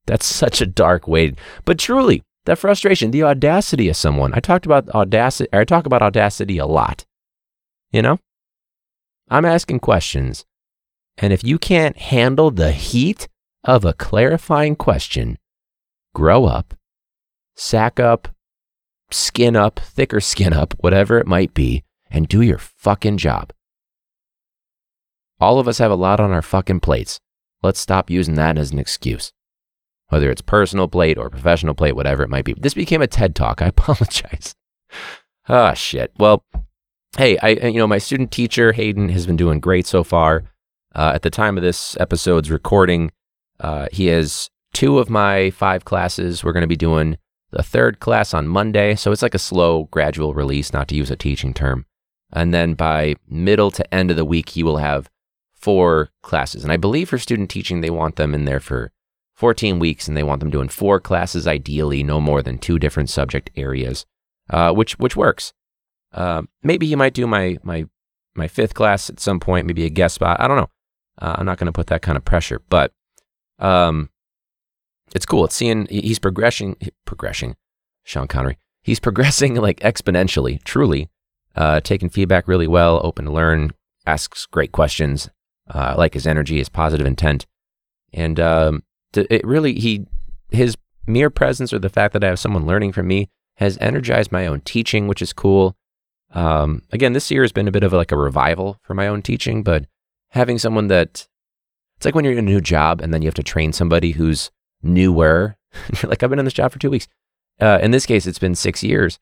[0.07, 1.35] That's such a dark way.
[1.63, 4.33] But truly, that frustration, the audacity of someone.
[4.33, 7.05] I talked about audacity, I talk about audacity a lot.
[7.93, 8.19] You know?
[9.29, 10.43] I'm asking questions.
[11.17, 13.29] And if you can't handle the heat
[13.63, 15.37] of a clarifying question,
[16.13, 16.73] grow up,
[17.55, 18.27] sack up,
[19.11, 23.51] skin up, thicker skin up, whatever it might be, and do your fucking job.
[25.39, 27.19] All of us have a lot on our fucking plates.
[27.61, 29.31] Let's stop using that as an excuse.
[30.09, 32.53] Whether it's personal plate or professional plate, whatever it might be.
[32.53, 33.61] This became a TED talk.
[33.61, 34.55] I apologize.
[35.49, 36.11] Ah, shit.
[36.17, 36.43] Well,
[37.17, 40.43] hey, I you know my student teacher Hayden has been doing great so far.
[40.95, 43.11] Uh, at the time of this episode's recording,
[43.59, 46.43] uh, he has two of my five classes.
[46.43, 47.17] We're going to be doing
[47.51, 51.09] the third class on Monday, so it's like a slow, gradual release, not to use
[51.09, 51.85] a teaching term.
[52.31, 55.09] And then by middle to end of the week, he will have
[55.55, 56.63] four classes.
[56.63, 58.91] And I believe for student teaching, they want them in there for
[59.35, 63.09] 14 weeks, and they want them doing four classes, ideally, no more than two different
[63.09, 64.05] subject areas,
[64.49, 65.53] uh, which which works.
[66.11, 67.85] Uh, maybe he might do my my
[68.35, 70.39] my fifth class at some point, maybe a guest spot.
[70.39, 70.69] I don't know.
[71.21, 72.91] Uh, I'm not going to put that kind of pressure, but
[73.59, 74.09] um,
[75.15, 75.45] it's cool.
[75.45, 77.55] It's seeing he's progressing, progressing.
[78.03, 81.09] Sean Connery, he's progressing like exponentially, truly,
[81.55, 83.71] uh, taking feedback really well, open to learn,
[84.05, 85.29] asks great questions.
[85.69, 87.45] Uh, like his energy, his positive intent,
[88.13, 90.05] and um, it really he
[90.49, 94.31] his mere presence or the fact that I have someone learning from me has energized
[94.31, 95.75] my own teaching, which is cool.
[96.31, 99.21] Um, again, this year has been a bit of like a revival for my own
[99.21, 99.85] teaching, but
[100.29, 101.27] having someone that
[101.97, 104.11] it's like when you're in a new job and then you have to train somebody
[104.11, 105.57] who's newer.
[106.01, 107.07] you're like, I've been in this job for two weeks.
[107.59, 109.19] Uh, in this case, it's been six years.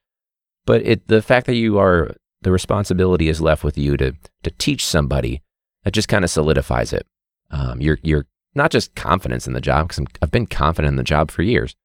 [0.65, 4.13] But it, the fact that you are, the responsibility is left with you to,
[4.43, 5.41] to teach somebody,
[5.83, 7.05] that just kind of solidifies it.
[7.51, 11.03] Um, you're, you're not just confidence in the job, because I've been confident in the
[11.03, 11.75] job for years,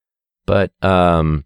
[0.47, 1.45] but um,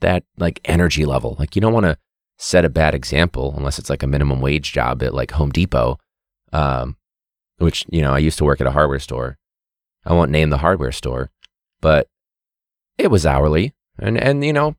[0.00, 1.36] that like energy level.
[1.38, 1.98] Like you don't want to
[2.38, 5.98] set a bad example unless it's like a minimum wage job at like Home Depot,
[6.52, 6.96] um,
[7.58, 9.38] which, you know, I used to work at a hardware store.
[10.04, 11.30] I won't name the hardware store,
[11.80, 12.08] but
[12.96, 13.74] it was hourly.
[13.98, 14.76] And, and, you know,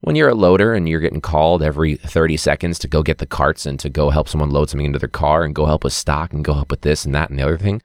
[0.00, 3.26] when you're a loader and you're getting called every 30 seconds to go get the
[3.26, 5.92] carts and to go help someone load something into their car and go help with
[5.92, 7.82] stock and go help with this and that and the other thing,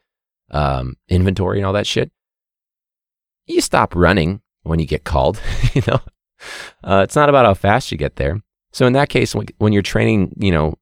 [0.51, 2.11] um, inventory and all that shit,
[3.47, 5.41] you stop running when you get called,
[5.73, 6.01] you know?
[6.83, 8.41] Uh, it's not about how fast you get there.
[8.71, 10.75] So in that case, when, when you're training, you know,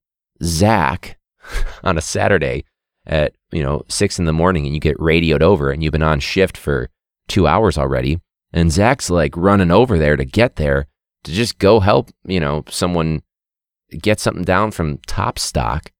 [0.43, 1.17] Zach
[1.83, 2.65] on a Saturday
[3.11, 6.01] at, you know, six in the morning and you get radioed over and you've been
[6.01, 6.89] on shift for
[7.27, 8.19] two hours already,
[8.53, 10.87] and Zach's like running over there to get there
[11.23, 13.21] to just go help, you know, someone
[13.99, 15.91] get something down from top stock,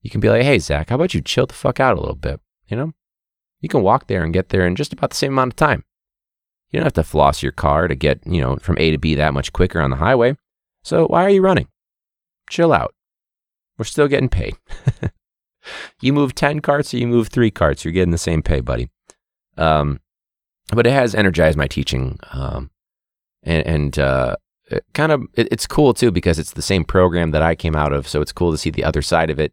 [0.00, 2.16] you can be like, hey, Zach, how about you chill the fuck out a little
[2.16, 2.40] bit?
[2.68, 2.92] You know,
[3.60, 5.84] you can walk there and get there in just about the same amount of time.
[6.70, 9.14] You don't have to floss your car to get, you know, from A to B
[9.14, 10.36] that much quicker on the highway.
[10.82, 11.68] So why are you running?
[12.50, 12.94] Chill out.
[13.78, 14.54] We're still getting paid.
[16.00, 18.88] you move 10 carts or you move three carts, you're getting the same pay, buddy.
[19.56, 20.00] Um,
[20.72, 22.18] but it has energized my teaching.
[22.32, 22.70] Um,
[23.42, 24.36] and, and uh,
[24.70, 27.76] it kind of, it, it's cool too because it's the same program that I came
[27.76, 28.08] out of.
[28.08, 29.52] So it's cool to see the other side of it.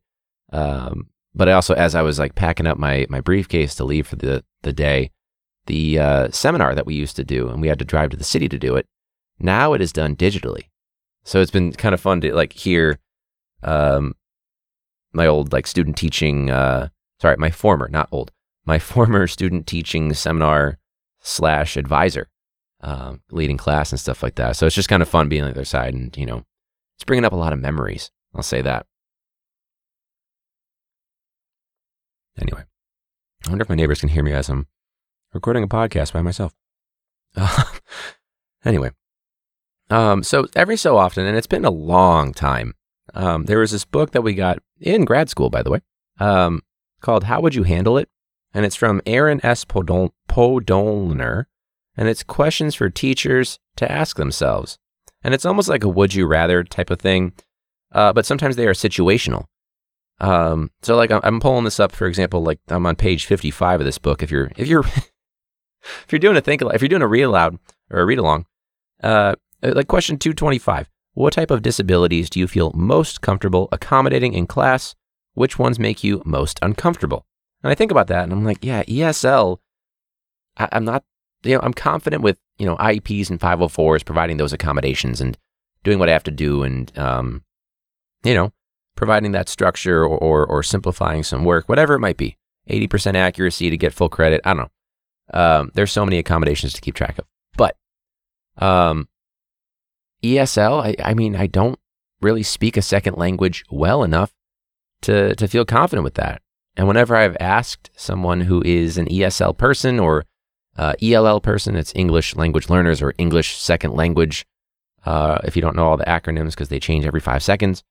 [0.51, 4.07] Um, but I also, as I was like packing up my, my briefcase to leave
[4.07, 5.11] for the, the day,
[5.65, 8.23] the uh, seminar that we used to do, and we had to drive to the
[8.23, 8.87] city to do it.
[9.39, 10.65] Now it is done digitally.
[11.23, 12.99] So it's been kind of fun to like hear
[13.63, 14.13] um,
[15.13, 16.89] my old like student teaching, uh,
[17.21, 18.31] sorry, my former, not old,
[18.65, 20.79] my former student teaching seminar
[21.21, 22.29] slash advisor,
[22.81, 24.55] um, leading class and stuff like that.
[24.55, 26.43] So it's just kind of fun being on the other side, and you know,
[26.95, 28.11] it's bringing up a lot of memories.
[28.35, 28.85] I'll say that.
[32.39, 32.63] Anyway,
[33.45, 34.67] I wonder if my neighbors can hear me as I'm
[35.33, 36.53] recording a podcast by myself.
[38.65, 38.91] anyway,
[39.89, 42.73] um, so every so often, and it's been a long time,
[43.13, 45.79] um, there was this book that we got in grad school, by the way,
[46.19, 46.61] um,
[47.01, 48.09] called How Would You Handle It?
[48.53, 49.65] And it's from Aaron S.
[49.65, 51.45] Podol- Podolner,
[51.97, 54.77] and it's questions for teachers to ask themselves.
[55.23, 57.33] And it's almost like a would you rather type of thing,
[57.93, 59.45] uh, but sometimes they are situational.
[60.19, 63.85] Um, so like I'm, pulling this up, for example, like I'm on page 55 of
[63.85, 64.21] this book.
[64.21, 67.57] If you're if you're if you're doing a think if you're doing a read aloud
[67.89, 68.45] or a read along,
[69.01, 74.47] uh, like question 225, what type of disabilities do you feel most comfortable accommodating in
[74.47, 74.95] class?
[75.33, 77.25] Which ones make you most uncomfortable?
[77.63, 79.57] And I think about that and I'm like, yeah, ESL,
[80.57, 81.03] I, I'm not,
[81.43, 85.37] you know, I'm confident with, you know, IEPs and 504s providing those accommodations and
[85.83, 87.43] doing what I have to do and, um,
[88.23, 88.51] you know,
[88.95, 92.37] providing that structure or, or, or simplifying some work, whatever it might be.
[92.69, 94.41] 80% accuracy to get full credit.
[94.45, 95.39] I don't know.
[95.39, 97.25] Um, there's so many accommodations to keep track of.
[97.57, 97.75] But
[98.57, 99.07] um,
[100.23, 101.79] ESL, I, I mean, I don't
[102.21, 104.33] really speak a second language well enough
[105.03, 106.41] to, to feel confident with that.
[106.75, 110.25] And whenever I've asked someone who is an ESL person or
[110.77, 114.45] uh, ELL person, it's English language learners or English second language,
[115.05, 117.83] uh, if you don't know all the acronyms because they change every five seconds,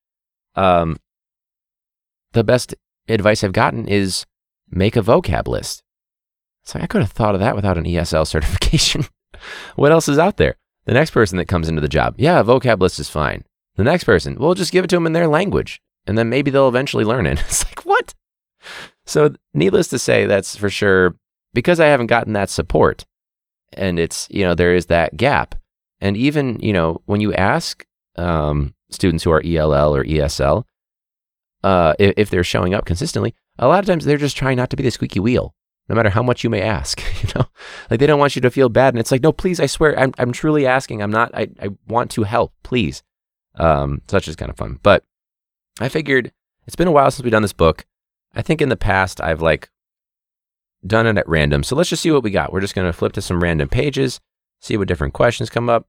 [0.57, 0.97] um,
[2.33, 2.75] the best
[3.09, 4.27] advice I've gotten is
[4.71, 5.83] make a vocab list.
[6.63, 9.05] It's like I could have thought of that without an ESL certification.
[9.77, 10.57] what else is out there?
[10.85, 13.45] The next person that comes into the job, yeah, a vocab list is fine.
[13.77, 16.51] The next person, we'll just give it to them in their language, and then maybe
[16.51, 17.41] they'll eventually learn it.
[17.47, 18.15] It's like what?
[19.07, 21.17] So, needless to say, that's for sure
[21.55, 23.05] because I haven't gotten that support,
[23.73, 25.55] and it's you know there is that gap.
[26.01, 30.65] And even you know when you ask um, students who are ELL or ESL,
[31.63, 34.71] uh, if, if they're showing up consistently, a lot of times they're just trying not
[34.71, 35.55] to be the squeaky wheel,
[35.89, 37.03] no matter how much you may ask.
[37.23, 37.47] You know,
[37.89, 39.97] like they don't want you to feel bad, and it's like, no, please, I swear,
[39.97, 41.01] I'm I'm truly asking.
[41.01, 41.31] I'm not.
[41.35, 43.05] I I want to help, please.
[43.55, 44.81] Um, so that's just kind of fun.
[44.83, 45.05] But
[45.79, 46.33] I figured
[46.67, 47.87] it's been a while since we've done this book.
[48.35, 49.71] I think in the past I've like
[50.87, 51.63] done it at random.
[51.63, 52.53] So let's just see what we got.
[52.53, 54.21] We're just going to flip to some random pages,
[54.61, 55.87] see what different questions come up.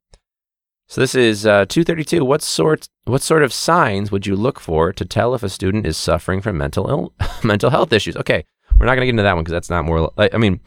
[0.88, 2.24] So this is uh, 232.
[2.24, 5.88] What sort what sort of signs would you look for to tell if a student
[5.88, 8.16] is suffering from mental Ill- mental health issues?
[8.18, 8.46] Okay,
[8.78, 10.12] we're not going to get into that one because that's not more.
[10.18, 10.60] Like, I mean,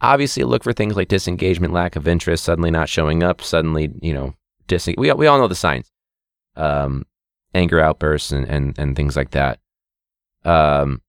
[0.00, 4.12] obviously look for things like disengagement, lack of interest, suddenly not showing up, suddenly you
[4.12, 4.34] know
[4.66, 4.88] dis.
[4.96, 5.90] We we all know the signs,
[6.56, 7.06] um,
[7.54, 9.60] anger outbursts and and and things like that.
[10.44, 11.00] Um,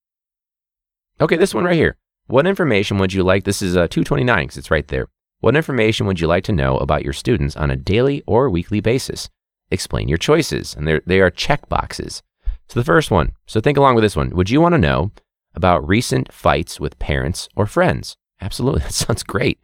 [1.19, 1.97] okay, this one right here.
[2.27, 3.43] What information would you like?
[3.43, 5.07] This is uh, 229 because it's right there.
[5.41, 8.79] What information would you like to know about your students on a daily or weekly
[8.79, 9.29] basis?
[9.71, 12.23] Explain your choices, and they are check boxes.
[12.69, 14.29] So the first one, so think along with this one.
[14.29, 15.11] Would you want to know
[15.55, 18.17] about recent fights with parents or friends?
[18.41, 19.59] Absolutely, that sounds great.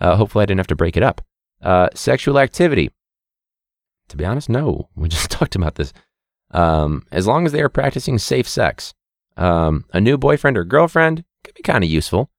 [0.00, 1.22] Uh, hopefully, I didn't have to break it up.
[1.62, 2.90] Uh, sexual activity.
[4.08, 4.88] To be honest, no.
[4.96, 5.92] We just talked about this.
[6.50, 8.94] Um, as long as they are practicing safe sex.
[9.36, 12.30] Um, a new boyfriend or girlfriend could be kind of useful.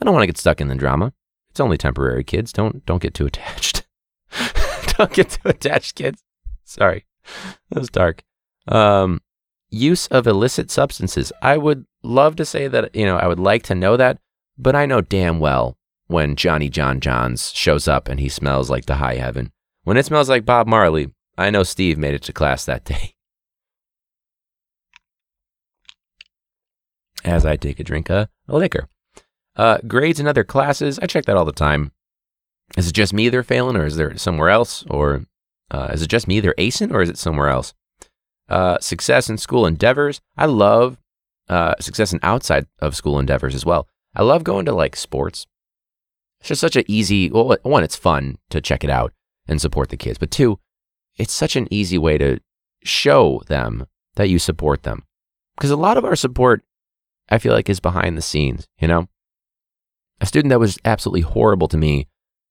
[0.00, 1.12] I don't want to get stuck in the drama.
[1.50, 2.52] It's only temporary, kids.
[2.52, 3.86] Don't don't get too attached.
[4.96, 6.22] don't get too attached, kids.
[6.64, 7.04] Sorry,
[7.70, 8.22] that was dark.
[8.66, 9.20] Um,
[9.70, 11.32] use of illicit substances.
[11.42, 14.18] I would love to say that you know I would like to know that,
[14.56, 15.76] but I know damn well
[16.06, 19.52] when Johnny John Johns shows up and he smells like the high heaven.
[19.84, 23.14] When it smells like Bob Marley, I know Steve made it to class that day.
[27.24, 28.88] As I take a drink of liquor.
[29.56, 31.90] Uh, grades in other classes, I check that all the time.
[32.76, 34.84] Is it just me they're failing, or is there somewhere else?
[34.88, 35.24] Or
[35.70, 37.74] uh, is it just me they're acing, or is it somewhere else?
[38.48, 40.20] Uh, success in school endeavors.
[40.36, 40.98] I love
[41.48, 43.88] uh, success in outside of school endeavors as well.
[44.14, 45.46] I love going to like sports.
[46.40, 49.12] It's just such an easy, well, one, it's fun to check it out
[49.46, 50.18] and support the kids.
[50.18, 50.58] But two,
[51.16, 52.40] it's such an easy way to
[52.84, 55.04] show them that you support them.
[55.56, 56.62] Because a lot of our support,
[57.28, 59.08] I feel like, is behind the scenes, you know?
[60.20, 62.08] a student that was absolutely horrible to me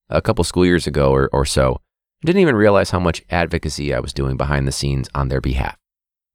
[0.10, 1.82] a couple school years ago or, or so
[2.24, 5.78] didn't even realize how much advocacy I was doing behind the scenes on their behalf.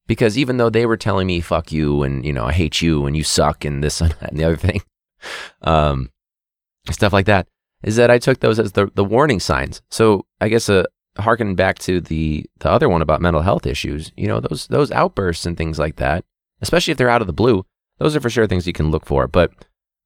[0.06, 3.06] Because even though they were telling me, fuck you, and, you know, I hate you,
[3.06, 4.82] and you suck, and this and that and the other thing,
[5.62, 6.10] um,
[6.90, 7.46] stuff like that,
[7.82, 9.82] is that I took those as the, the warning signs.
[9.90, 10.84] So I guess, uh,
[11.18, 14.90] harkening back to the, the other one about mental health issues, you know, those, those
[14.90, 16.24] outbursts and things like that,
[16.62, 17.64] especially if they're out of the blue,
[17.98, 19.28] those are for sure things you can look for.
[19.28, 19.52] But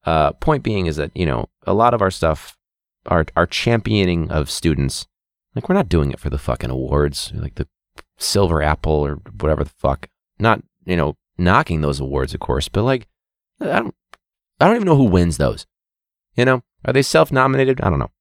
[0.05, 2.57] uh, point being is that you know a lot of our stuff,
[3.07, 5.05] our our championing of students,
[5.53, 7.67] like we're not doing it for the fucking awards, like the
[8.17, 10.09] silver apple or whatever the fuck.
[10.39, 13.07] Not you know knocking those awards, of course, but like
[13.59, 13.95] I don't
[14.59, 15.65] I don't even know who wins those.
[16.35, 17.81] You know, are they self-nominated?
[17.81, 18.11] I don't know.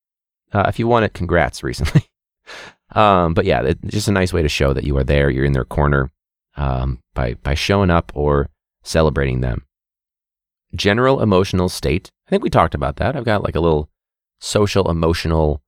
[0.52, 2.08] Uh, if you won it, congrats recently.
[2.94, 5.28] um, but yeah, it's just a nice way to show that you are there.
[5.28, 6.10] You're in their corner
[6.56, 8.48] um, by by showing up or
[8.82, 9.66] celebrating them
[10.74, 12.10] general emotional state.
[12.26, 13.16] I think we talked about that.
[13.16, 13.90] I've got like a little
[14.40, 15.62] social emotional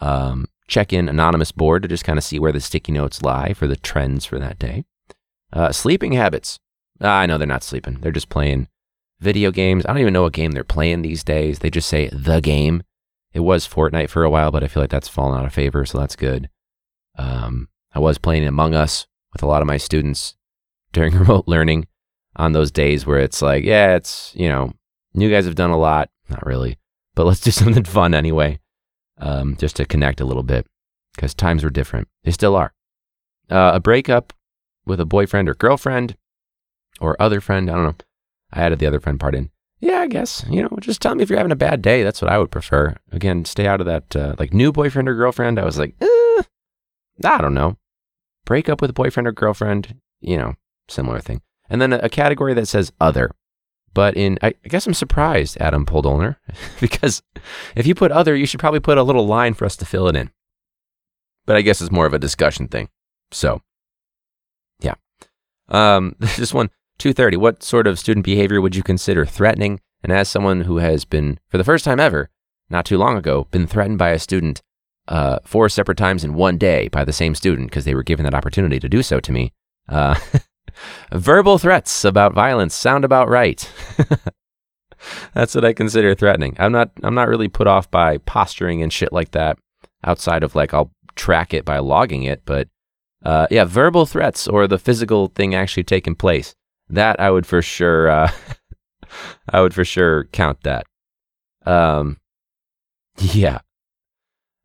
[0.00, 3.52] um, check in anonymous board to just kind of see where the sticky notes lie
[3.52, 4.84] for the trends for that day.
[5.52, 6.58] Uh, sleeping habits.
[7.00, 7.98] Ah, I know they're not sleeping.
[8.00, 8.68] They're just playing
[9.20, 9.84] video games.
[9.84, 11.58] I don't even know what game they're playing these days.
[11.58, 12.82] They just say the game.
[13.32, 15.84] It was Fortnite for a while, but I feel like that's fallen out of favor,
[15.84, 16.48] so that's good.
[17.18, 20.36] Um, I was playing Among Us with a lot of my students
[20.92, 21.88] during remote learning
[22.36, 24.72] on those days where it's like, yeah, it's, you know,
[25.14, 26.10] you guys have done a lot.
[26.28, 26.78] Not really,
[27.14, 28.60] but let's do something fun anyway,
[29.18, 30.66] um, just to connect a little bit
[31.14, 32.08] because times were different.
[32.24, 32.72] They still are.
[33.50, 34.32] uh, a breakup
[34.86, 36.16] with a boyfriend or girlfriend
[37.00, 37.70] or other friend.
[37.70, 37.94] I don't know.
[38.52, 39.50] I added the other friend part in.
[39.80, 40.44] Yeah, I guess.
[40.48, 42.02] You know, just tell me if you're having a bad day.
[42.02, 42.94] That's what I would prefer.
[43.12, 45.58] Again, stay out of that uh, like new boyfriend or girlfriend.
[45.58, 46.42] I was like, eh,
[47.24, 47.76] I don't know.
[48.44, 50.54] Break up with a boyfriend or girlfriend, you know,
[50.88, 51.42] similar thing.
[51.68, 53.30] And then a, a category that says other.
[53.94, 56.36] But in, I, I guess I'm surprised, Adam Poldolner,
[56.80, 57.22] because
[57.76, 60.08] if you put other, you should probably put a little line for us to fill
[60.08, 60.30] it in.
[61.46, 62.88] But I guess it's more of a discussion thing.
[63.30, 63.62] So,
[64.80, 64.94] yeah.
[65.68, 67.36] Um, this one, 230.
[67.36, 69.80] What sort of student behavior would you consider threatening?
[70.02, 72.28] And as someone who has been, for the first time ever,
[72.68, 74.62] not too long ago, been threatened by a student
[75.06, 78.24] uh, four separate times in one day by the same student because they were given
[78.24, 79.52] that opportunity to do so to me.
[79.88, 80.18] Uh,
[81.12, 83.70] verbal threats about violence sound about right.
[85.34, 86.56] That's what I consider threatening.
[86.58, 86.90] I'm not.
[87.02, 89.58] I'm not really put off by posturing and shit like that.
[90.02, 92.68] Outside of like, I'll track it by logging it, but
[93.24, 96.54] uh, yeah, verbal threats or the physical thing actually taking place.
[96.88, 98.08] That I would for sure.
[98.08, 98.30] Uh,
[99.50, 100.86] I would for sure count that.
[101.64, 102.18] Um,
[103.18, 103.60] yeah.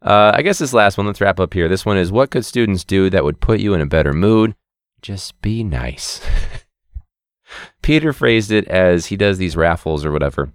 [0.02, 1.68] Uh, I guess this last one, let's wrap up here.
[1.68, 4.56] This one is what could students do that would put you in a better mood?
[5.02, 6.22] Just be nice.
[7.82, 10.52] Peter phrased it as he does these raffles or whatever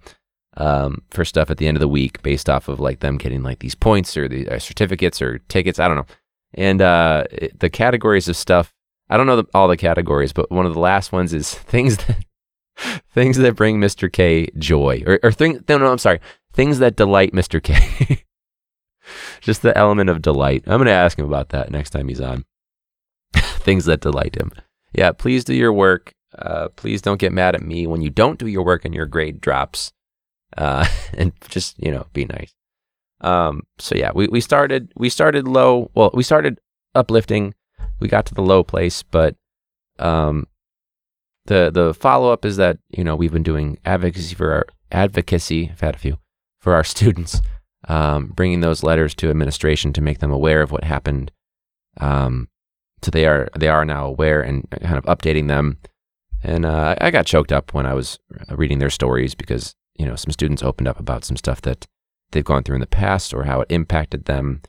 [0.57, 3.43] um, for stuff at the end of the week based off of like them getting
[3.43, 5.79] like these points or the uh, certificates or tickets.
[5.81, 6.07] I don't know.
[6.55, 8.73] And uh, it- the categories of stuff,
[9.11, 11.97] I don't know the, all the categories, but one of the last ones is things
[12.07, 12.25] that
[13.11, 14.13] things that bring Mr.
[14.13, 16.21] K joy or, or thing, no, no, I'm sorry.
[16.53, 17.61] Things that delight Mr.
[17.63, 18.25] K.
[19.41, 20.63] Just the element of delight.
[20.67, 22.45] I'm going to ask him about that next time he's on.
[23.65, 24.53] Things that delight him.
[24.93, 26.15] Yeah, please do your work.
[26.39, 29.07] Uh, please don't get mad at me when you don't do your work and your
[29.07, 29.93] grade drops.
[30.57, 32.55] Uh, and just you know, be nice.
[33.21, 35.91] Um, so yeah, we, we started we started low.
[35.95, 36.61] Well, we started
[36.95, 37.55] uplifting.
[38.01, 39.37] We got to the low place, but
[39.99, 40.47] um,
[41.47, 45.71] the the follow up is that you know we've been doing advocacy for our advocacy.
[45.71, 46.19] I've had a few
[46.61, 47.41] for our students,
[47.89, 51.33] um, bringing those letters to administration to make them aware of what happened.
[51.99, 52.49] Um,
[53.05, 55.79] so they are they are now aware and kind of updating them.
[56.43, 58.19] And uh, I got choked up when I was
[58.51, 61.87] reading their stories because you know some students opened up about some stuff that
[62.31, 64.63] they've gone through in the past or how it impacted them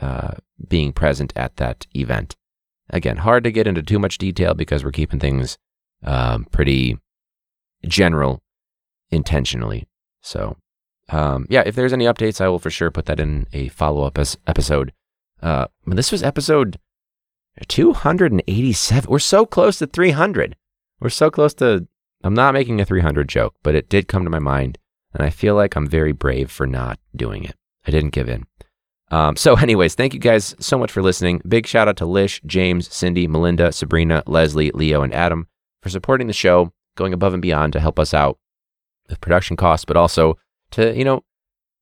[0.00, 0.32] uh,
[0.68, 2.36] being present at that event.
[2.90, 5.58] Again, hard to get into too much detail because we're keeping things
[6.04, 6.96] um, pretty
[7.86, 8.42] general
[9.10, 9.86] intentionally.
[10.22, 10.56] So,
[11.10, 14.04] um, yeah, if there's any updates, I will for sure put that in a follow
[14.04, 14.92] up episode.
[15.42, 16.78] Uh, this was episode
[17.66, 19.10] 287.
[19.10, 20.56] We're so close to 300.
[21.00, 21.86] We're so close to.
[22.24, 24.78] I'm not making a 300 joke, but it did come to my mind,
[25.14, 27.54] and I feel like I'm very brave for not doing it.
[27.86, 28.44] I didn't give in.
[29.10, 31.40] Um, so, anyways, thank you guys so much for listening.
[31.46, 35.46] Big shout out to Lish, James, Cindy, Melinda, Sabrina, Leslie, Leo, and Adam
[35.82, 38.38] for supporting the show, going above and beyond to help us out
[39.08, 40.36] with production costs, but also
[40.72, 41.24] to, you know,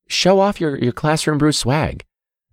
[0.07, 2.05] show off your, your classroom brew swag.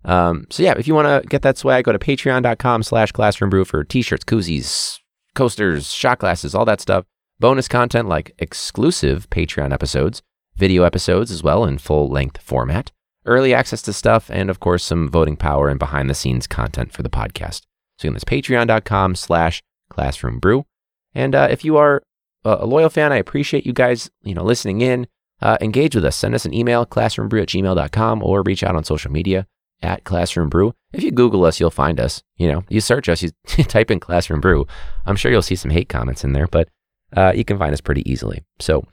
[0.05, 3.49] Um, so yeah, if you want to get that swag, go to patreon.com slash classroom
[3.49, 4.99] brew for t-shirts, koozies,
[5.33, 7.05] coasters, shot glasses, all that stuff.
[7.39, 10.21] Bonus content like exclusive Patreon episodes,
[10.55, 12.91] video episodes as well in full length format,
[13.25, 16.93] early access to stuff, and of course some voting power and behind the scenes content
[16.93, 17.63] for the podcast.
[17.97, 20.65] So again, that's patreon.com slash classroom brew.
[21.13, 22.03] And uh, if you are
[22.45, 25.07] a loyal fan, I appreciate you guys, you know, listening in.
[25.41, 26.15] Uh, engage with us.
[26.15, 29.45] Send us an email, classroombrew at gmail.com, or reach out on social media
[29.81, 30.73] at Classroom Brew.
[30.93, 32.23] If you Google us, you'll find us.
[32.37, 33.31] You know, you search us, you
[33.63, 34.67] type in Classroom Brew.
[35.05, 36.69] I'm sure you'll see some hate comments in there, but
[37.15, 38.43] uh, you can find us pretty easily.
[38.59, 38.85] So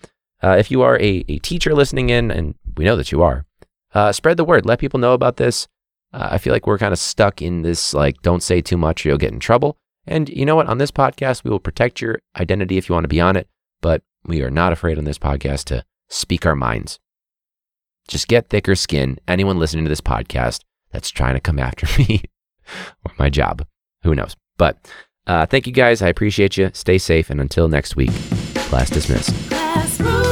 [0.43, 3.47] uh, if you are a, a teacher listening in, and we know that you are,
[3.95, 4.67] uh, spread the word.
[4.67, 5.69] Let people know about this.
[6.13, 9.05] Uh, I feel like we're kind of stuck in this, like, don't say too much
[9.05, 9.77] or you'll get in trouble.
[10.07, 10.67] And you know what?
[10.67, 13.49] On this podcast, we will protect your identity if you want to be on it,
[13.81, 16.99] but we are not afraid on this podcast to speak our minds.
[18.09, 19.19] Just get thicker skin.
[19.29, 20.61] Anyone listening to this podcast
[20.93, 22.23] that's trying to come after me
[23.05, 23.67] or my job,
[24.03, 24.37] who knows?
[24.57, 24.79] But
[25.27, 26.03] uh, thank you guys.
[26.03, 26.71] I appreciate you.
[26.73, 27.31] Stay safe.
[27.31, 28.13] And until next week,
[28.55, 30.32] class dismissed.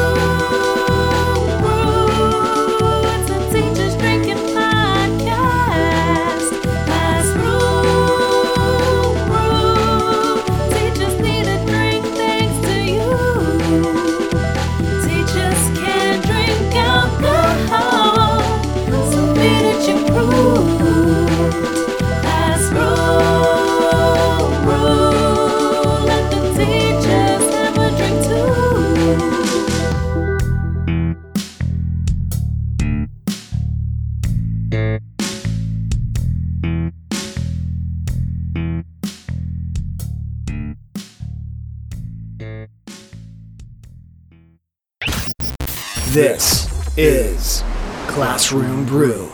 [46.11, 47.63] This is
[48.09, 49.31] Classroom Brew.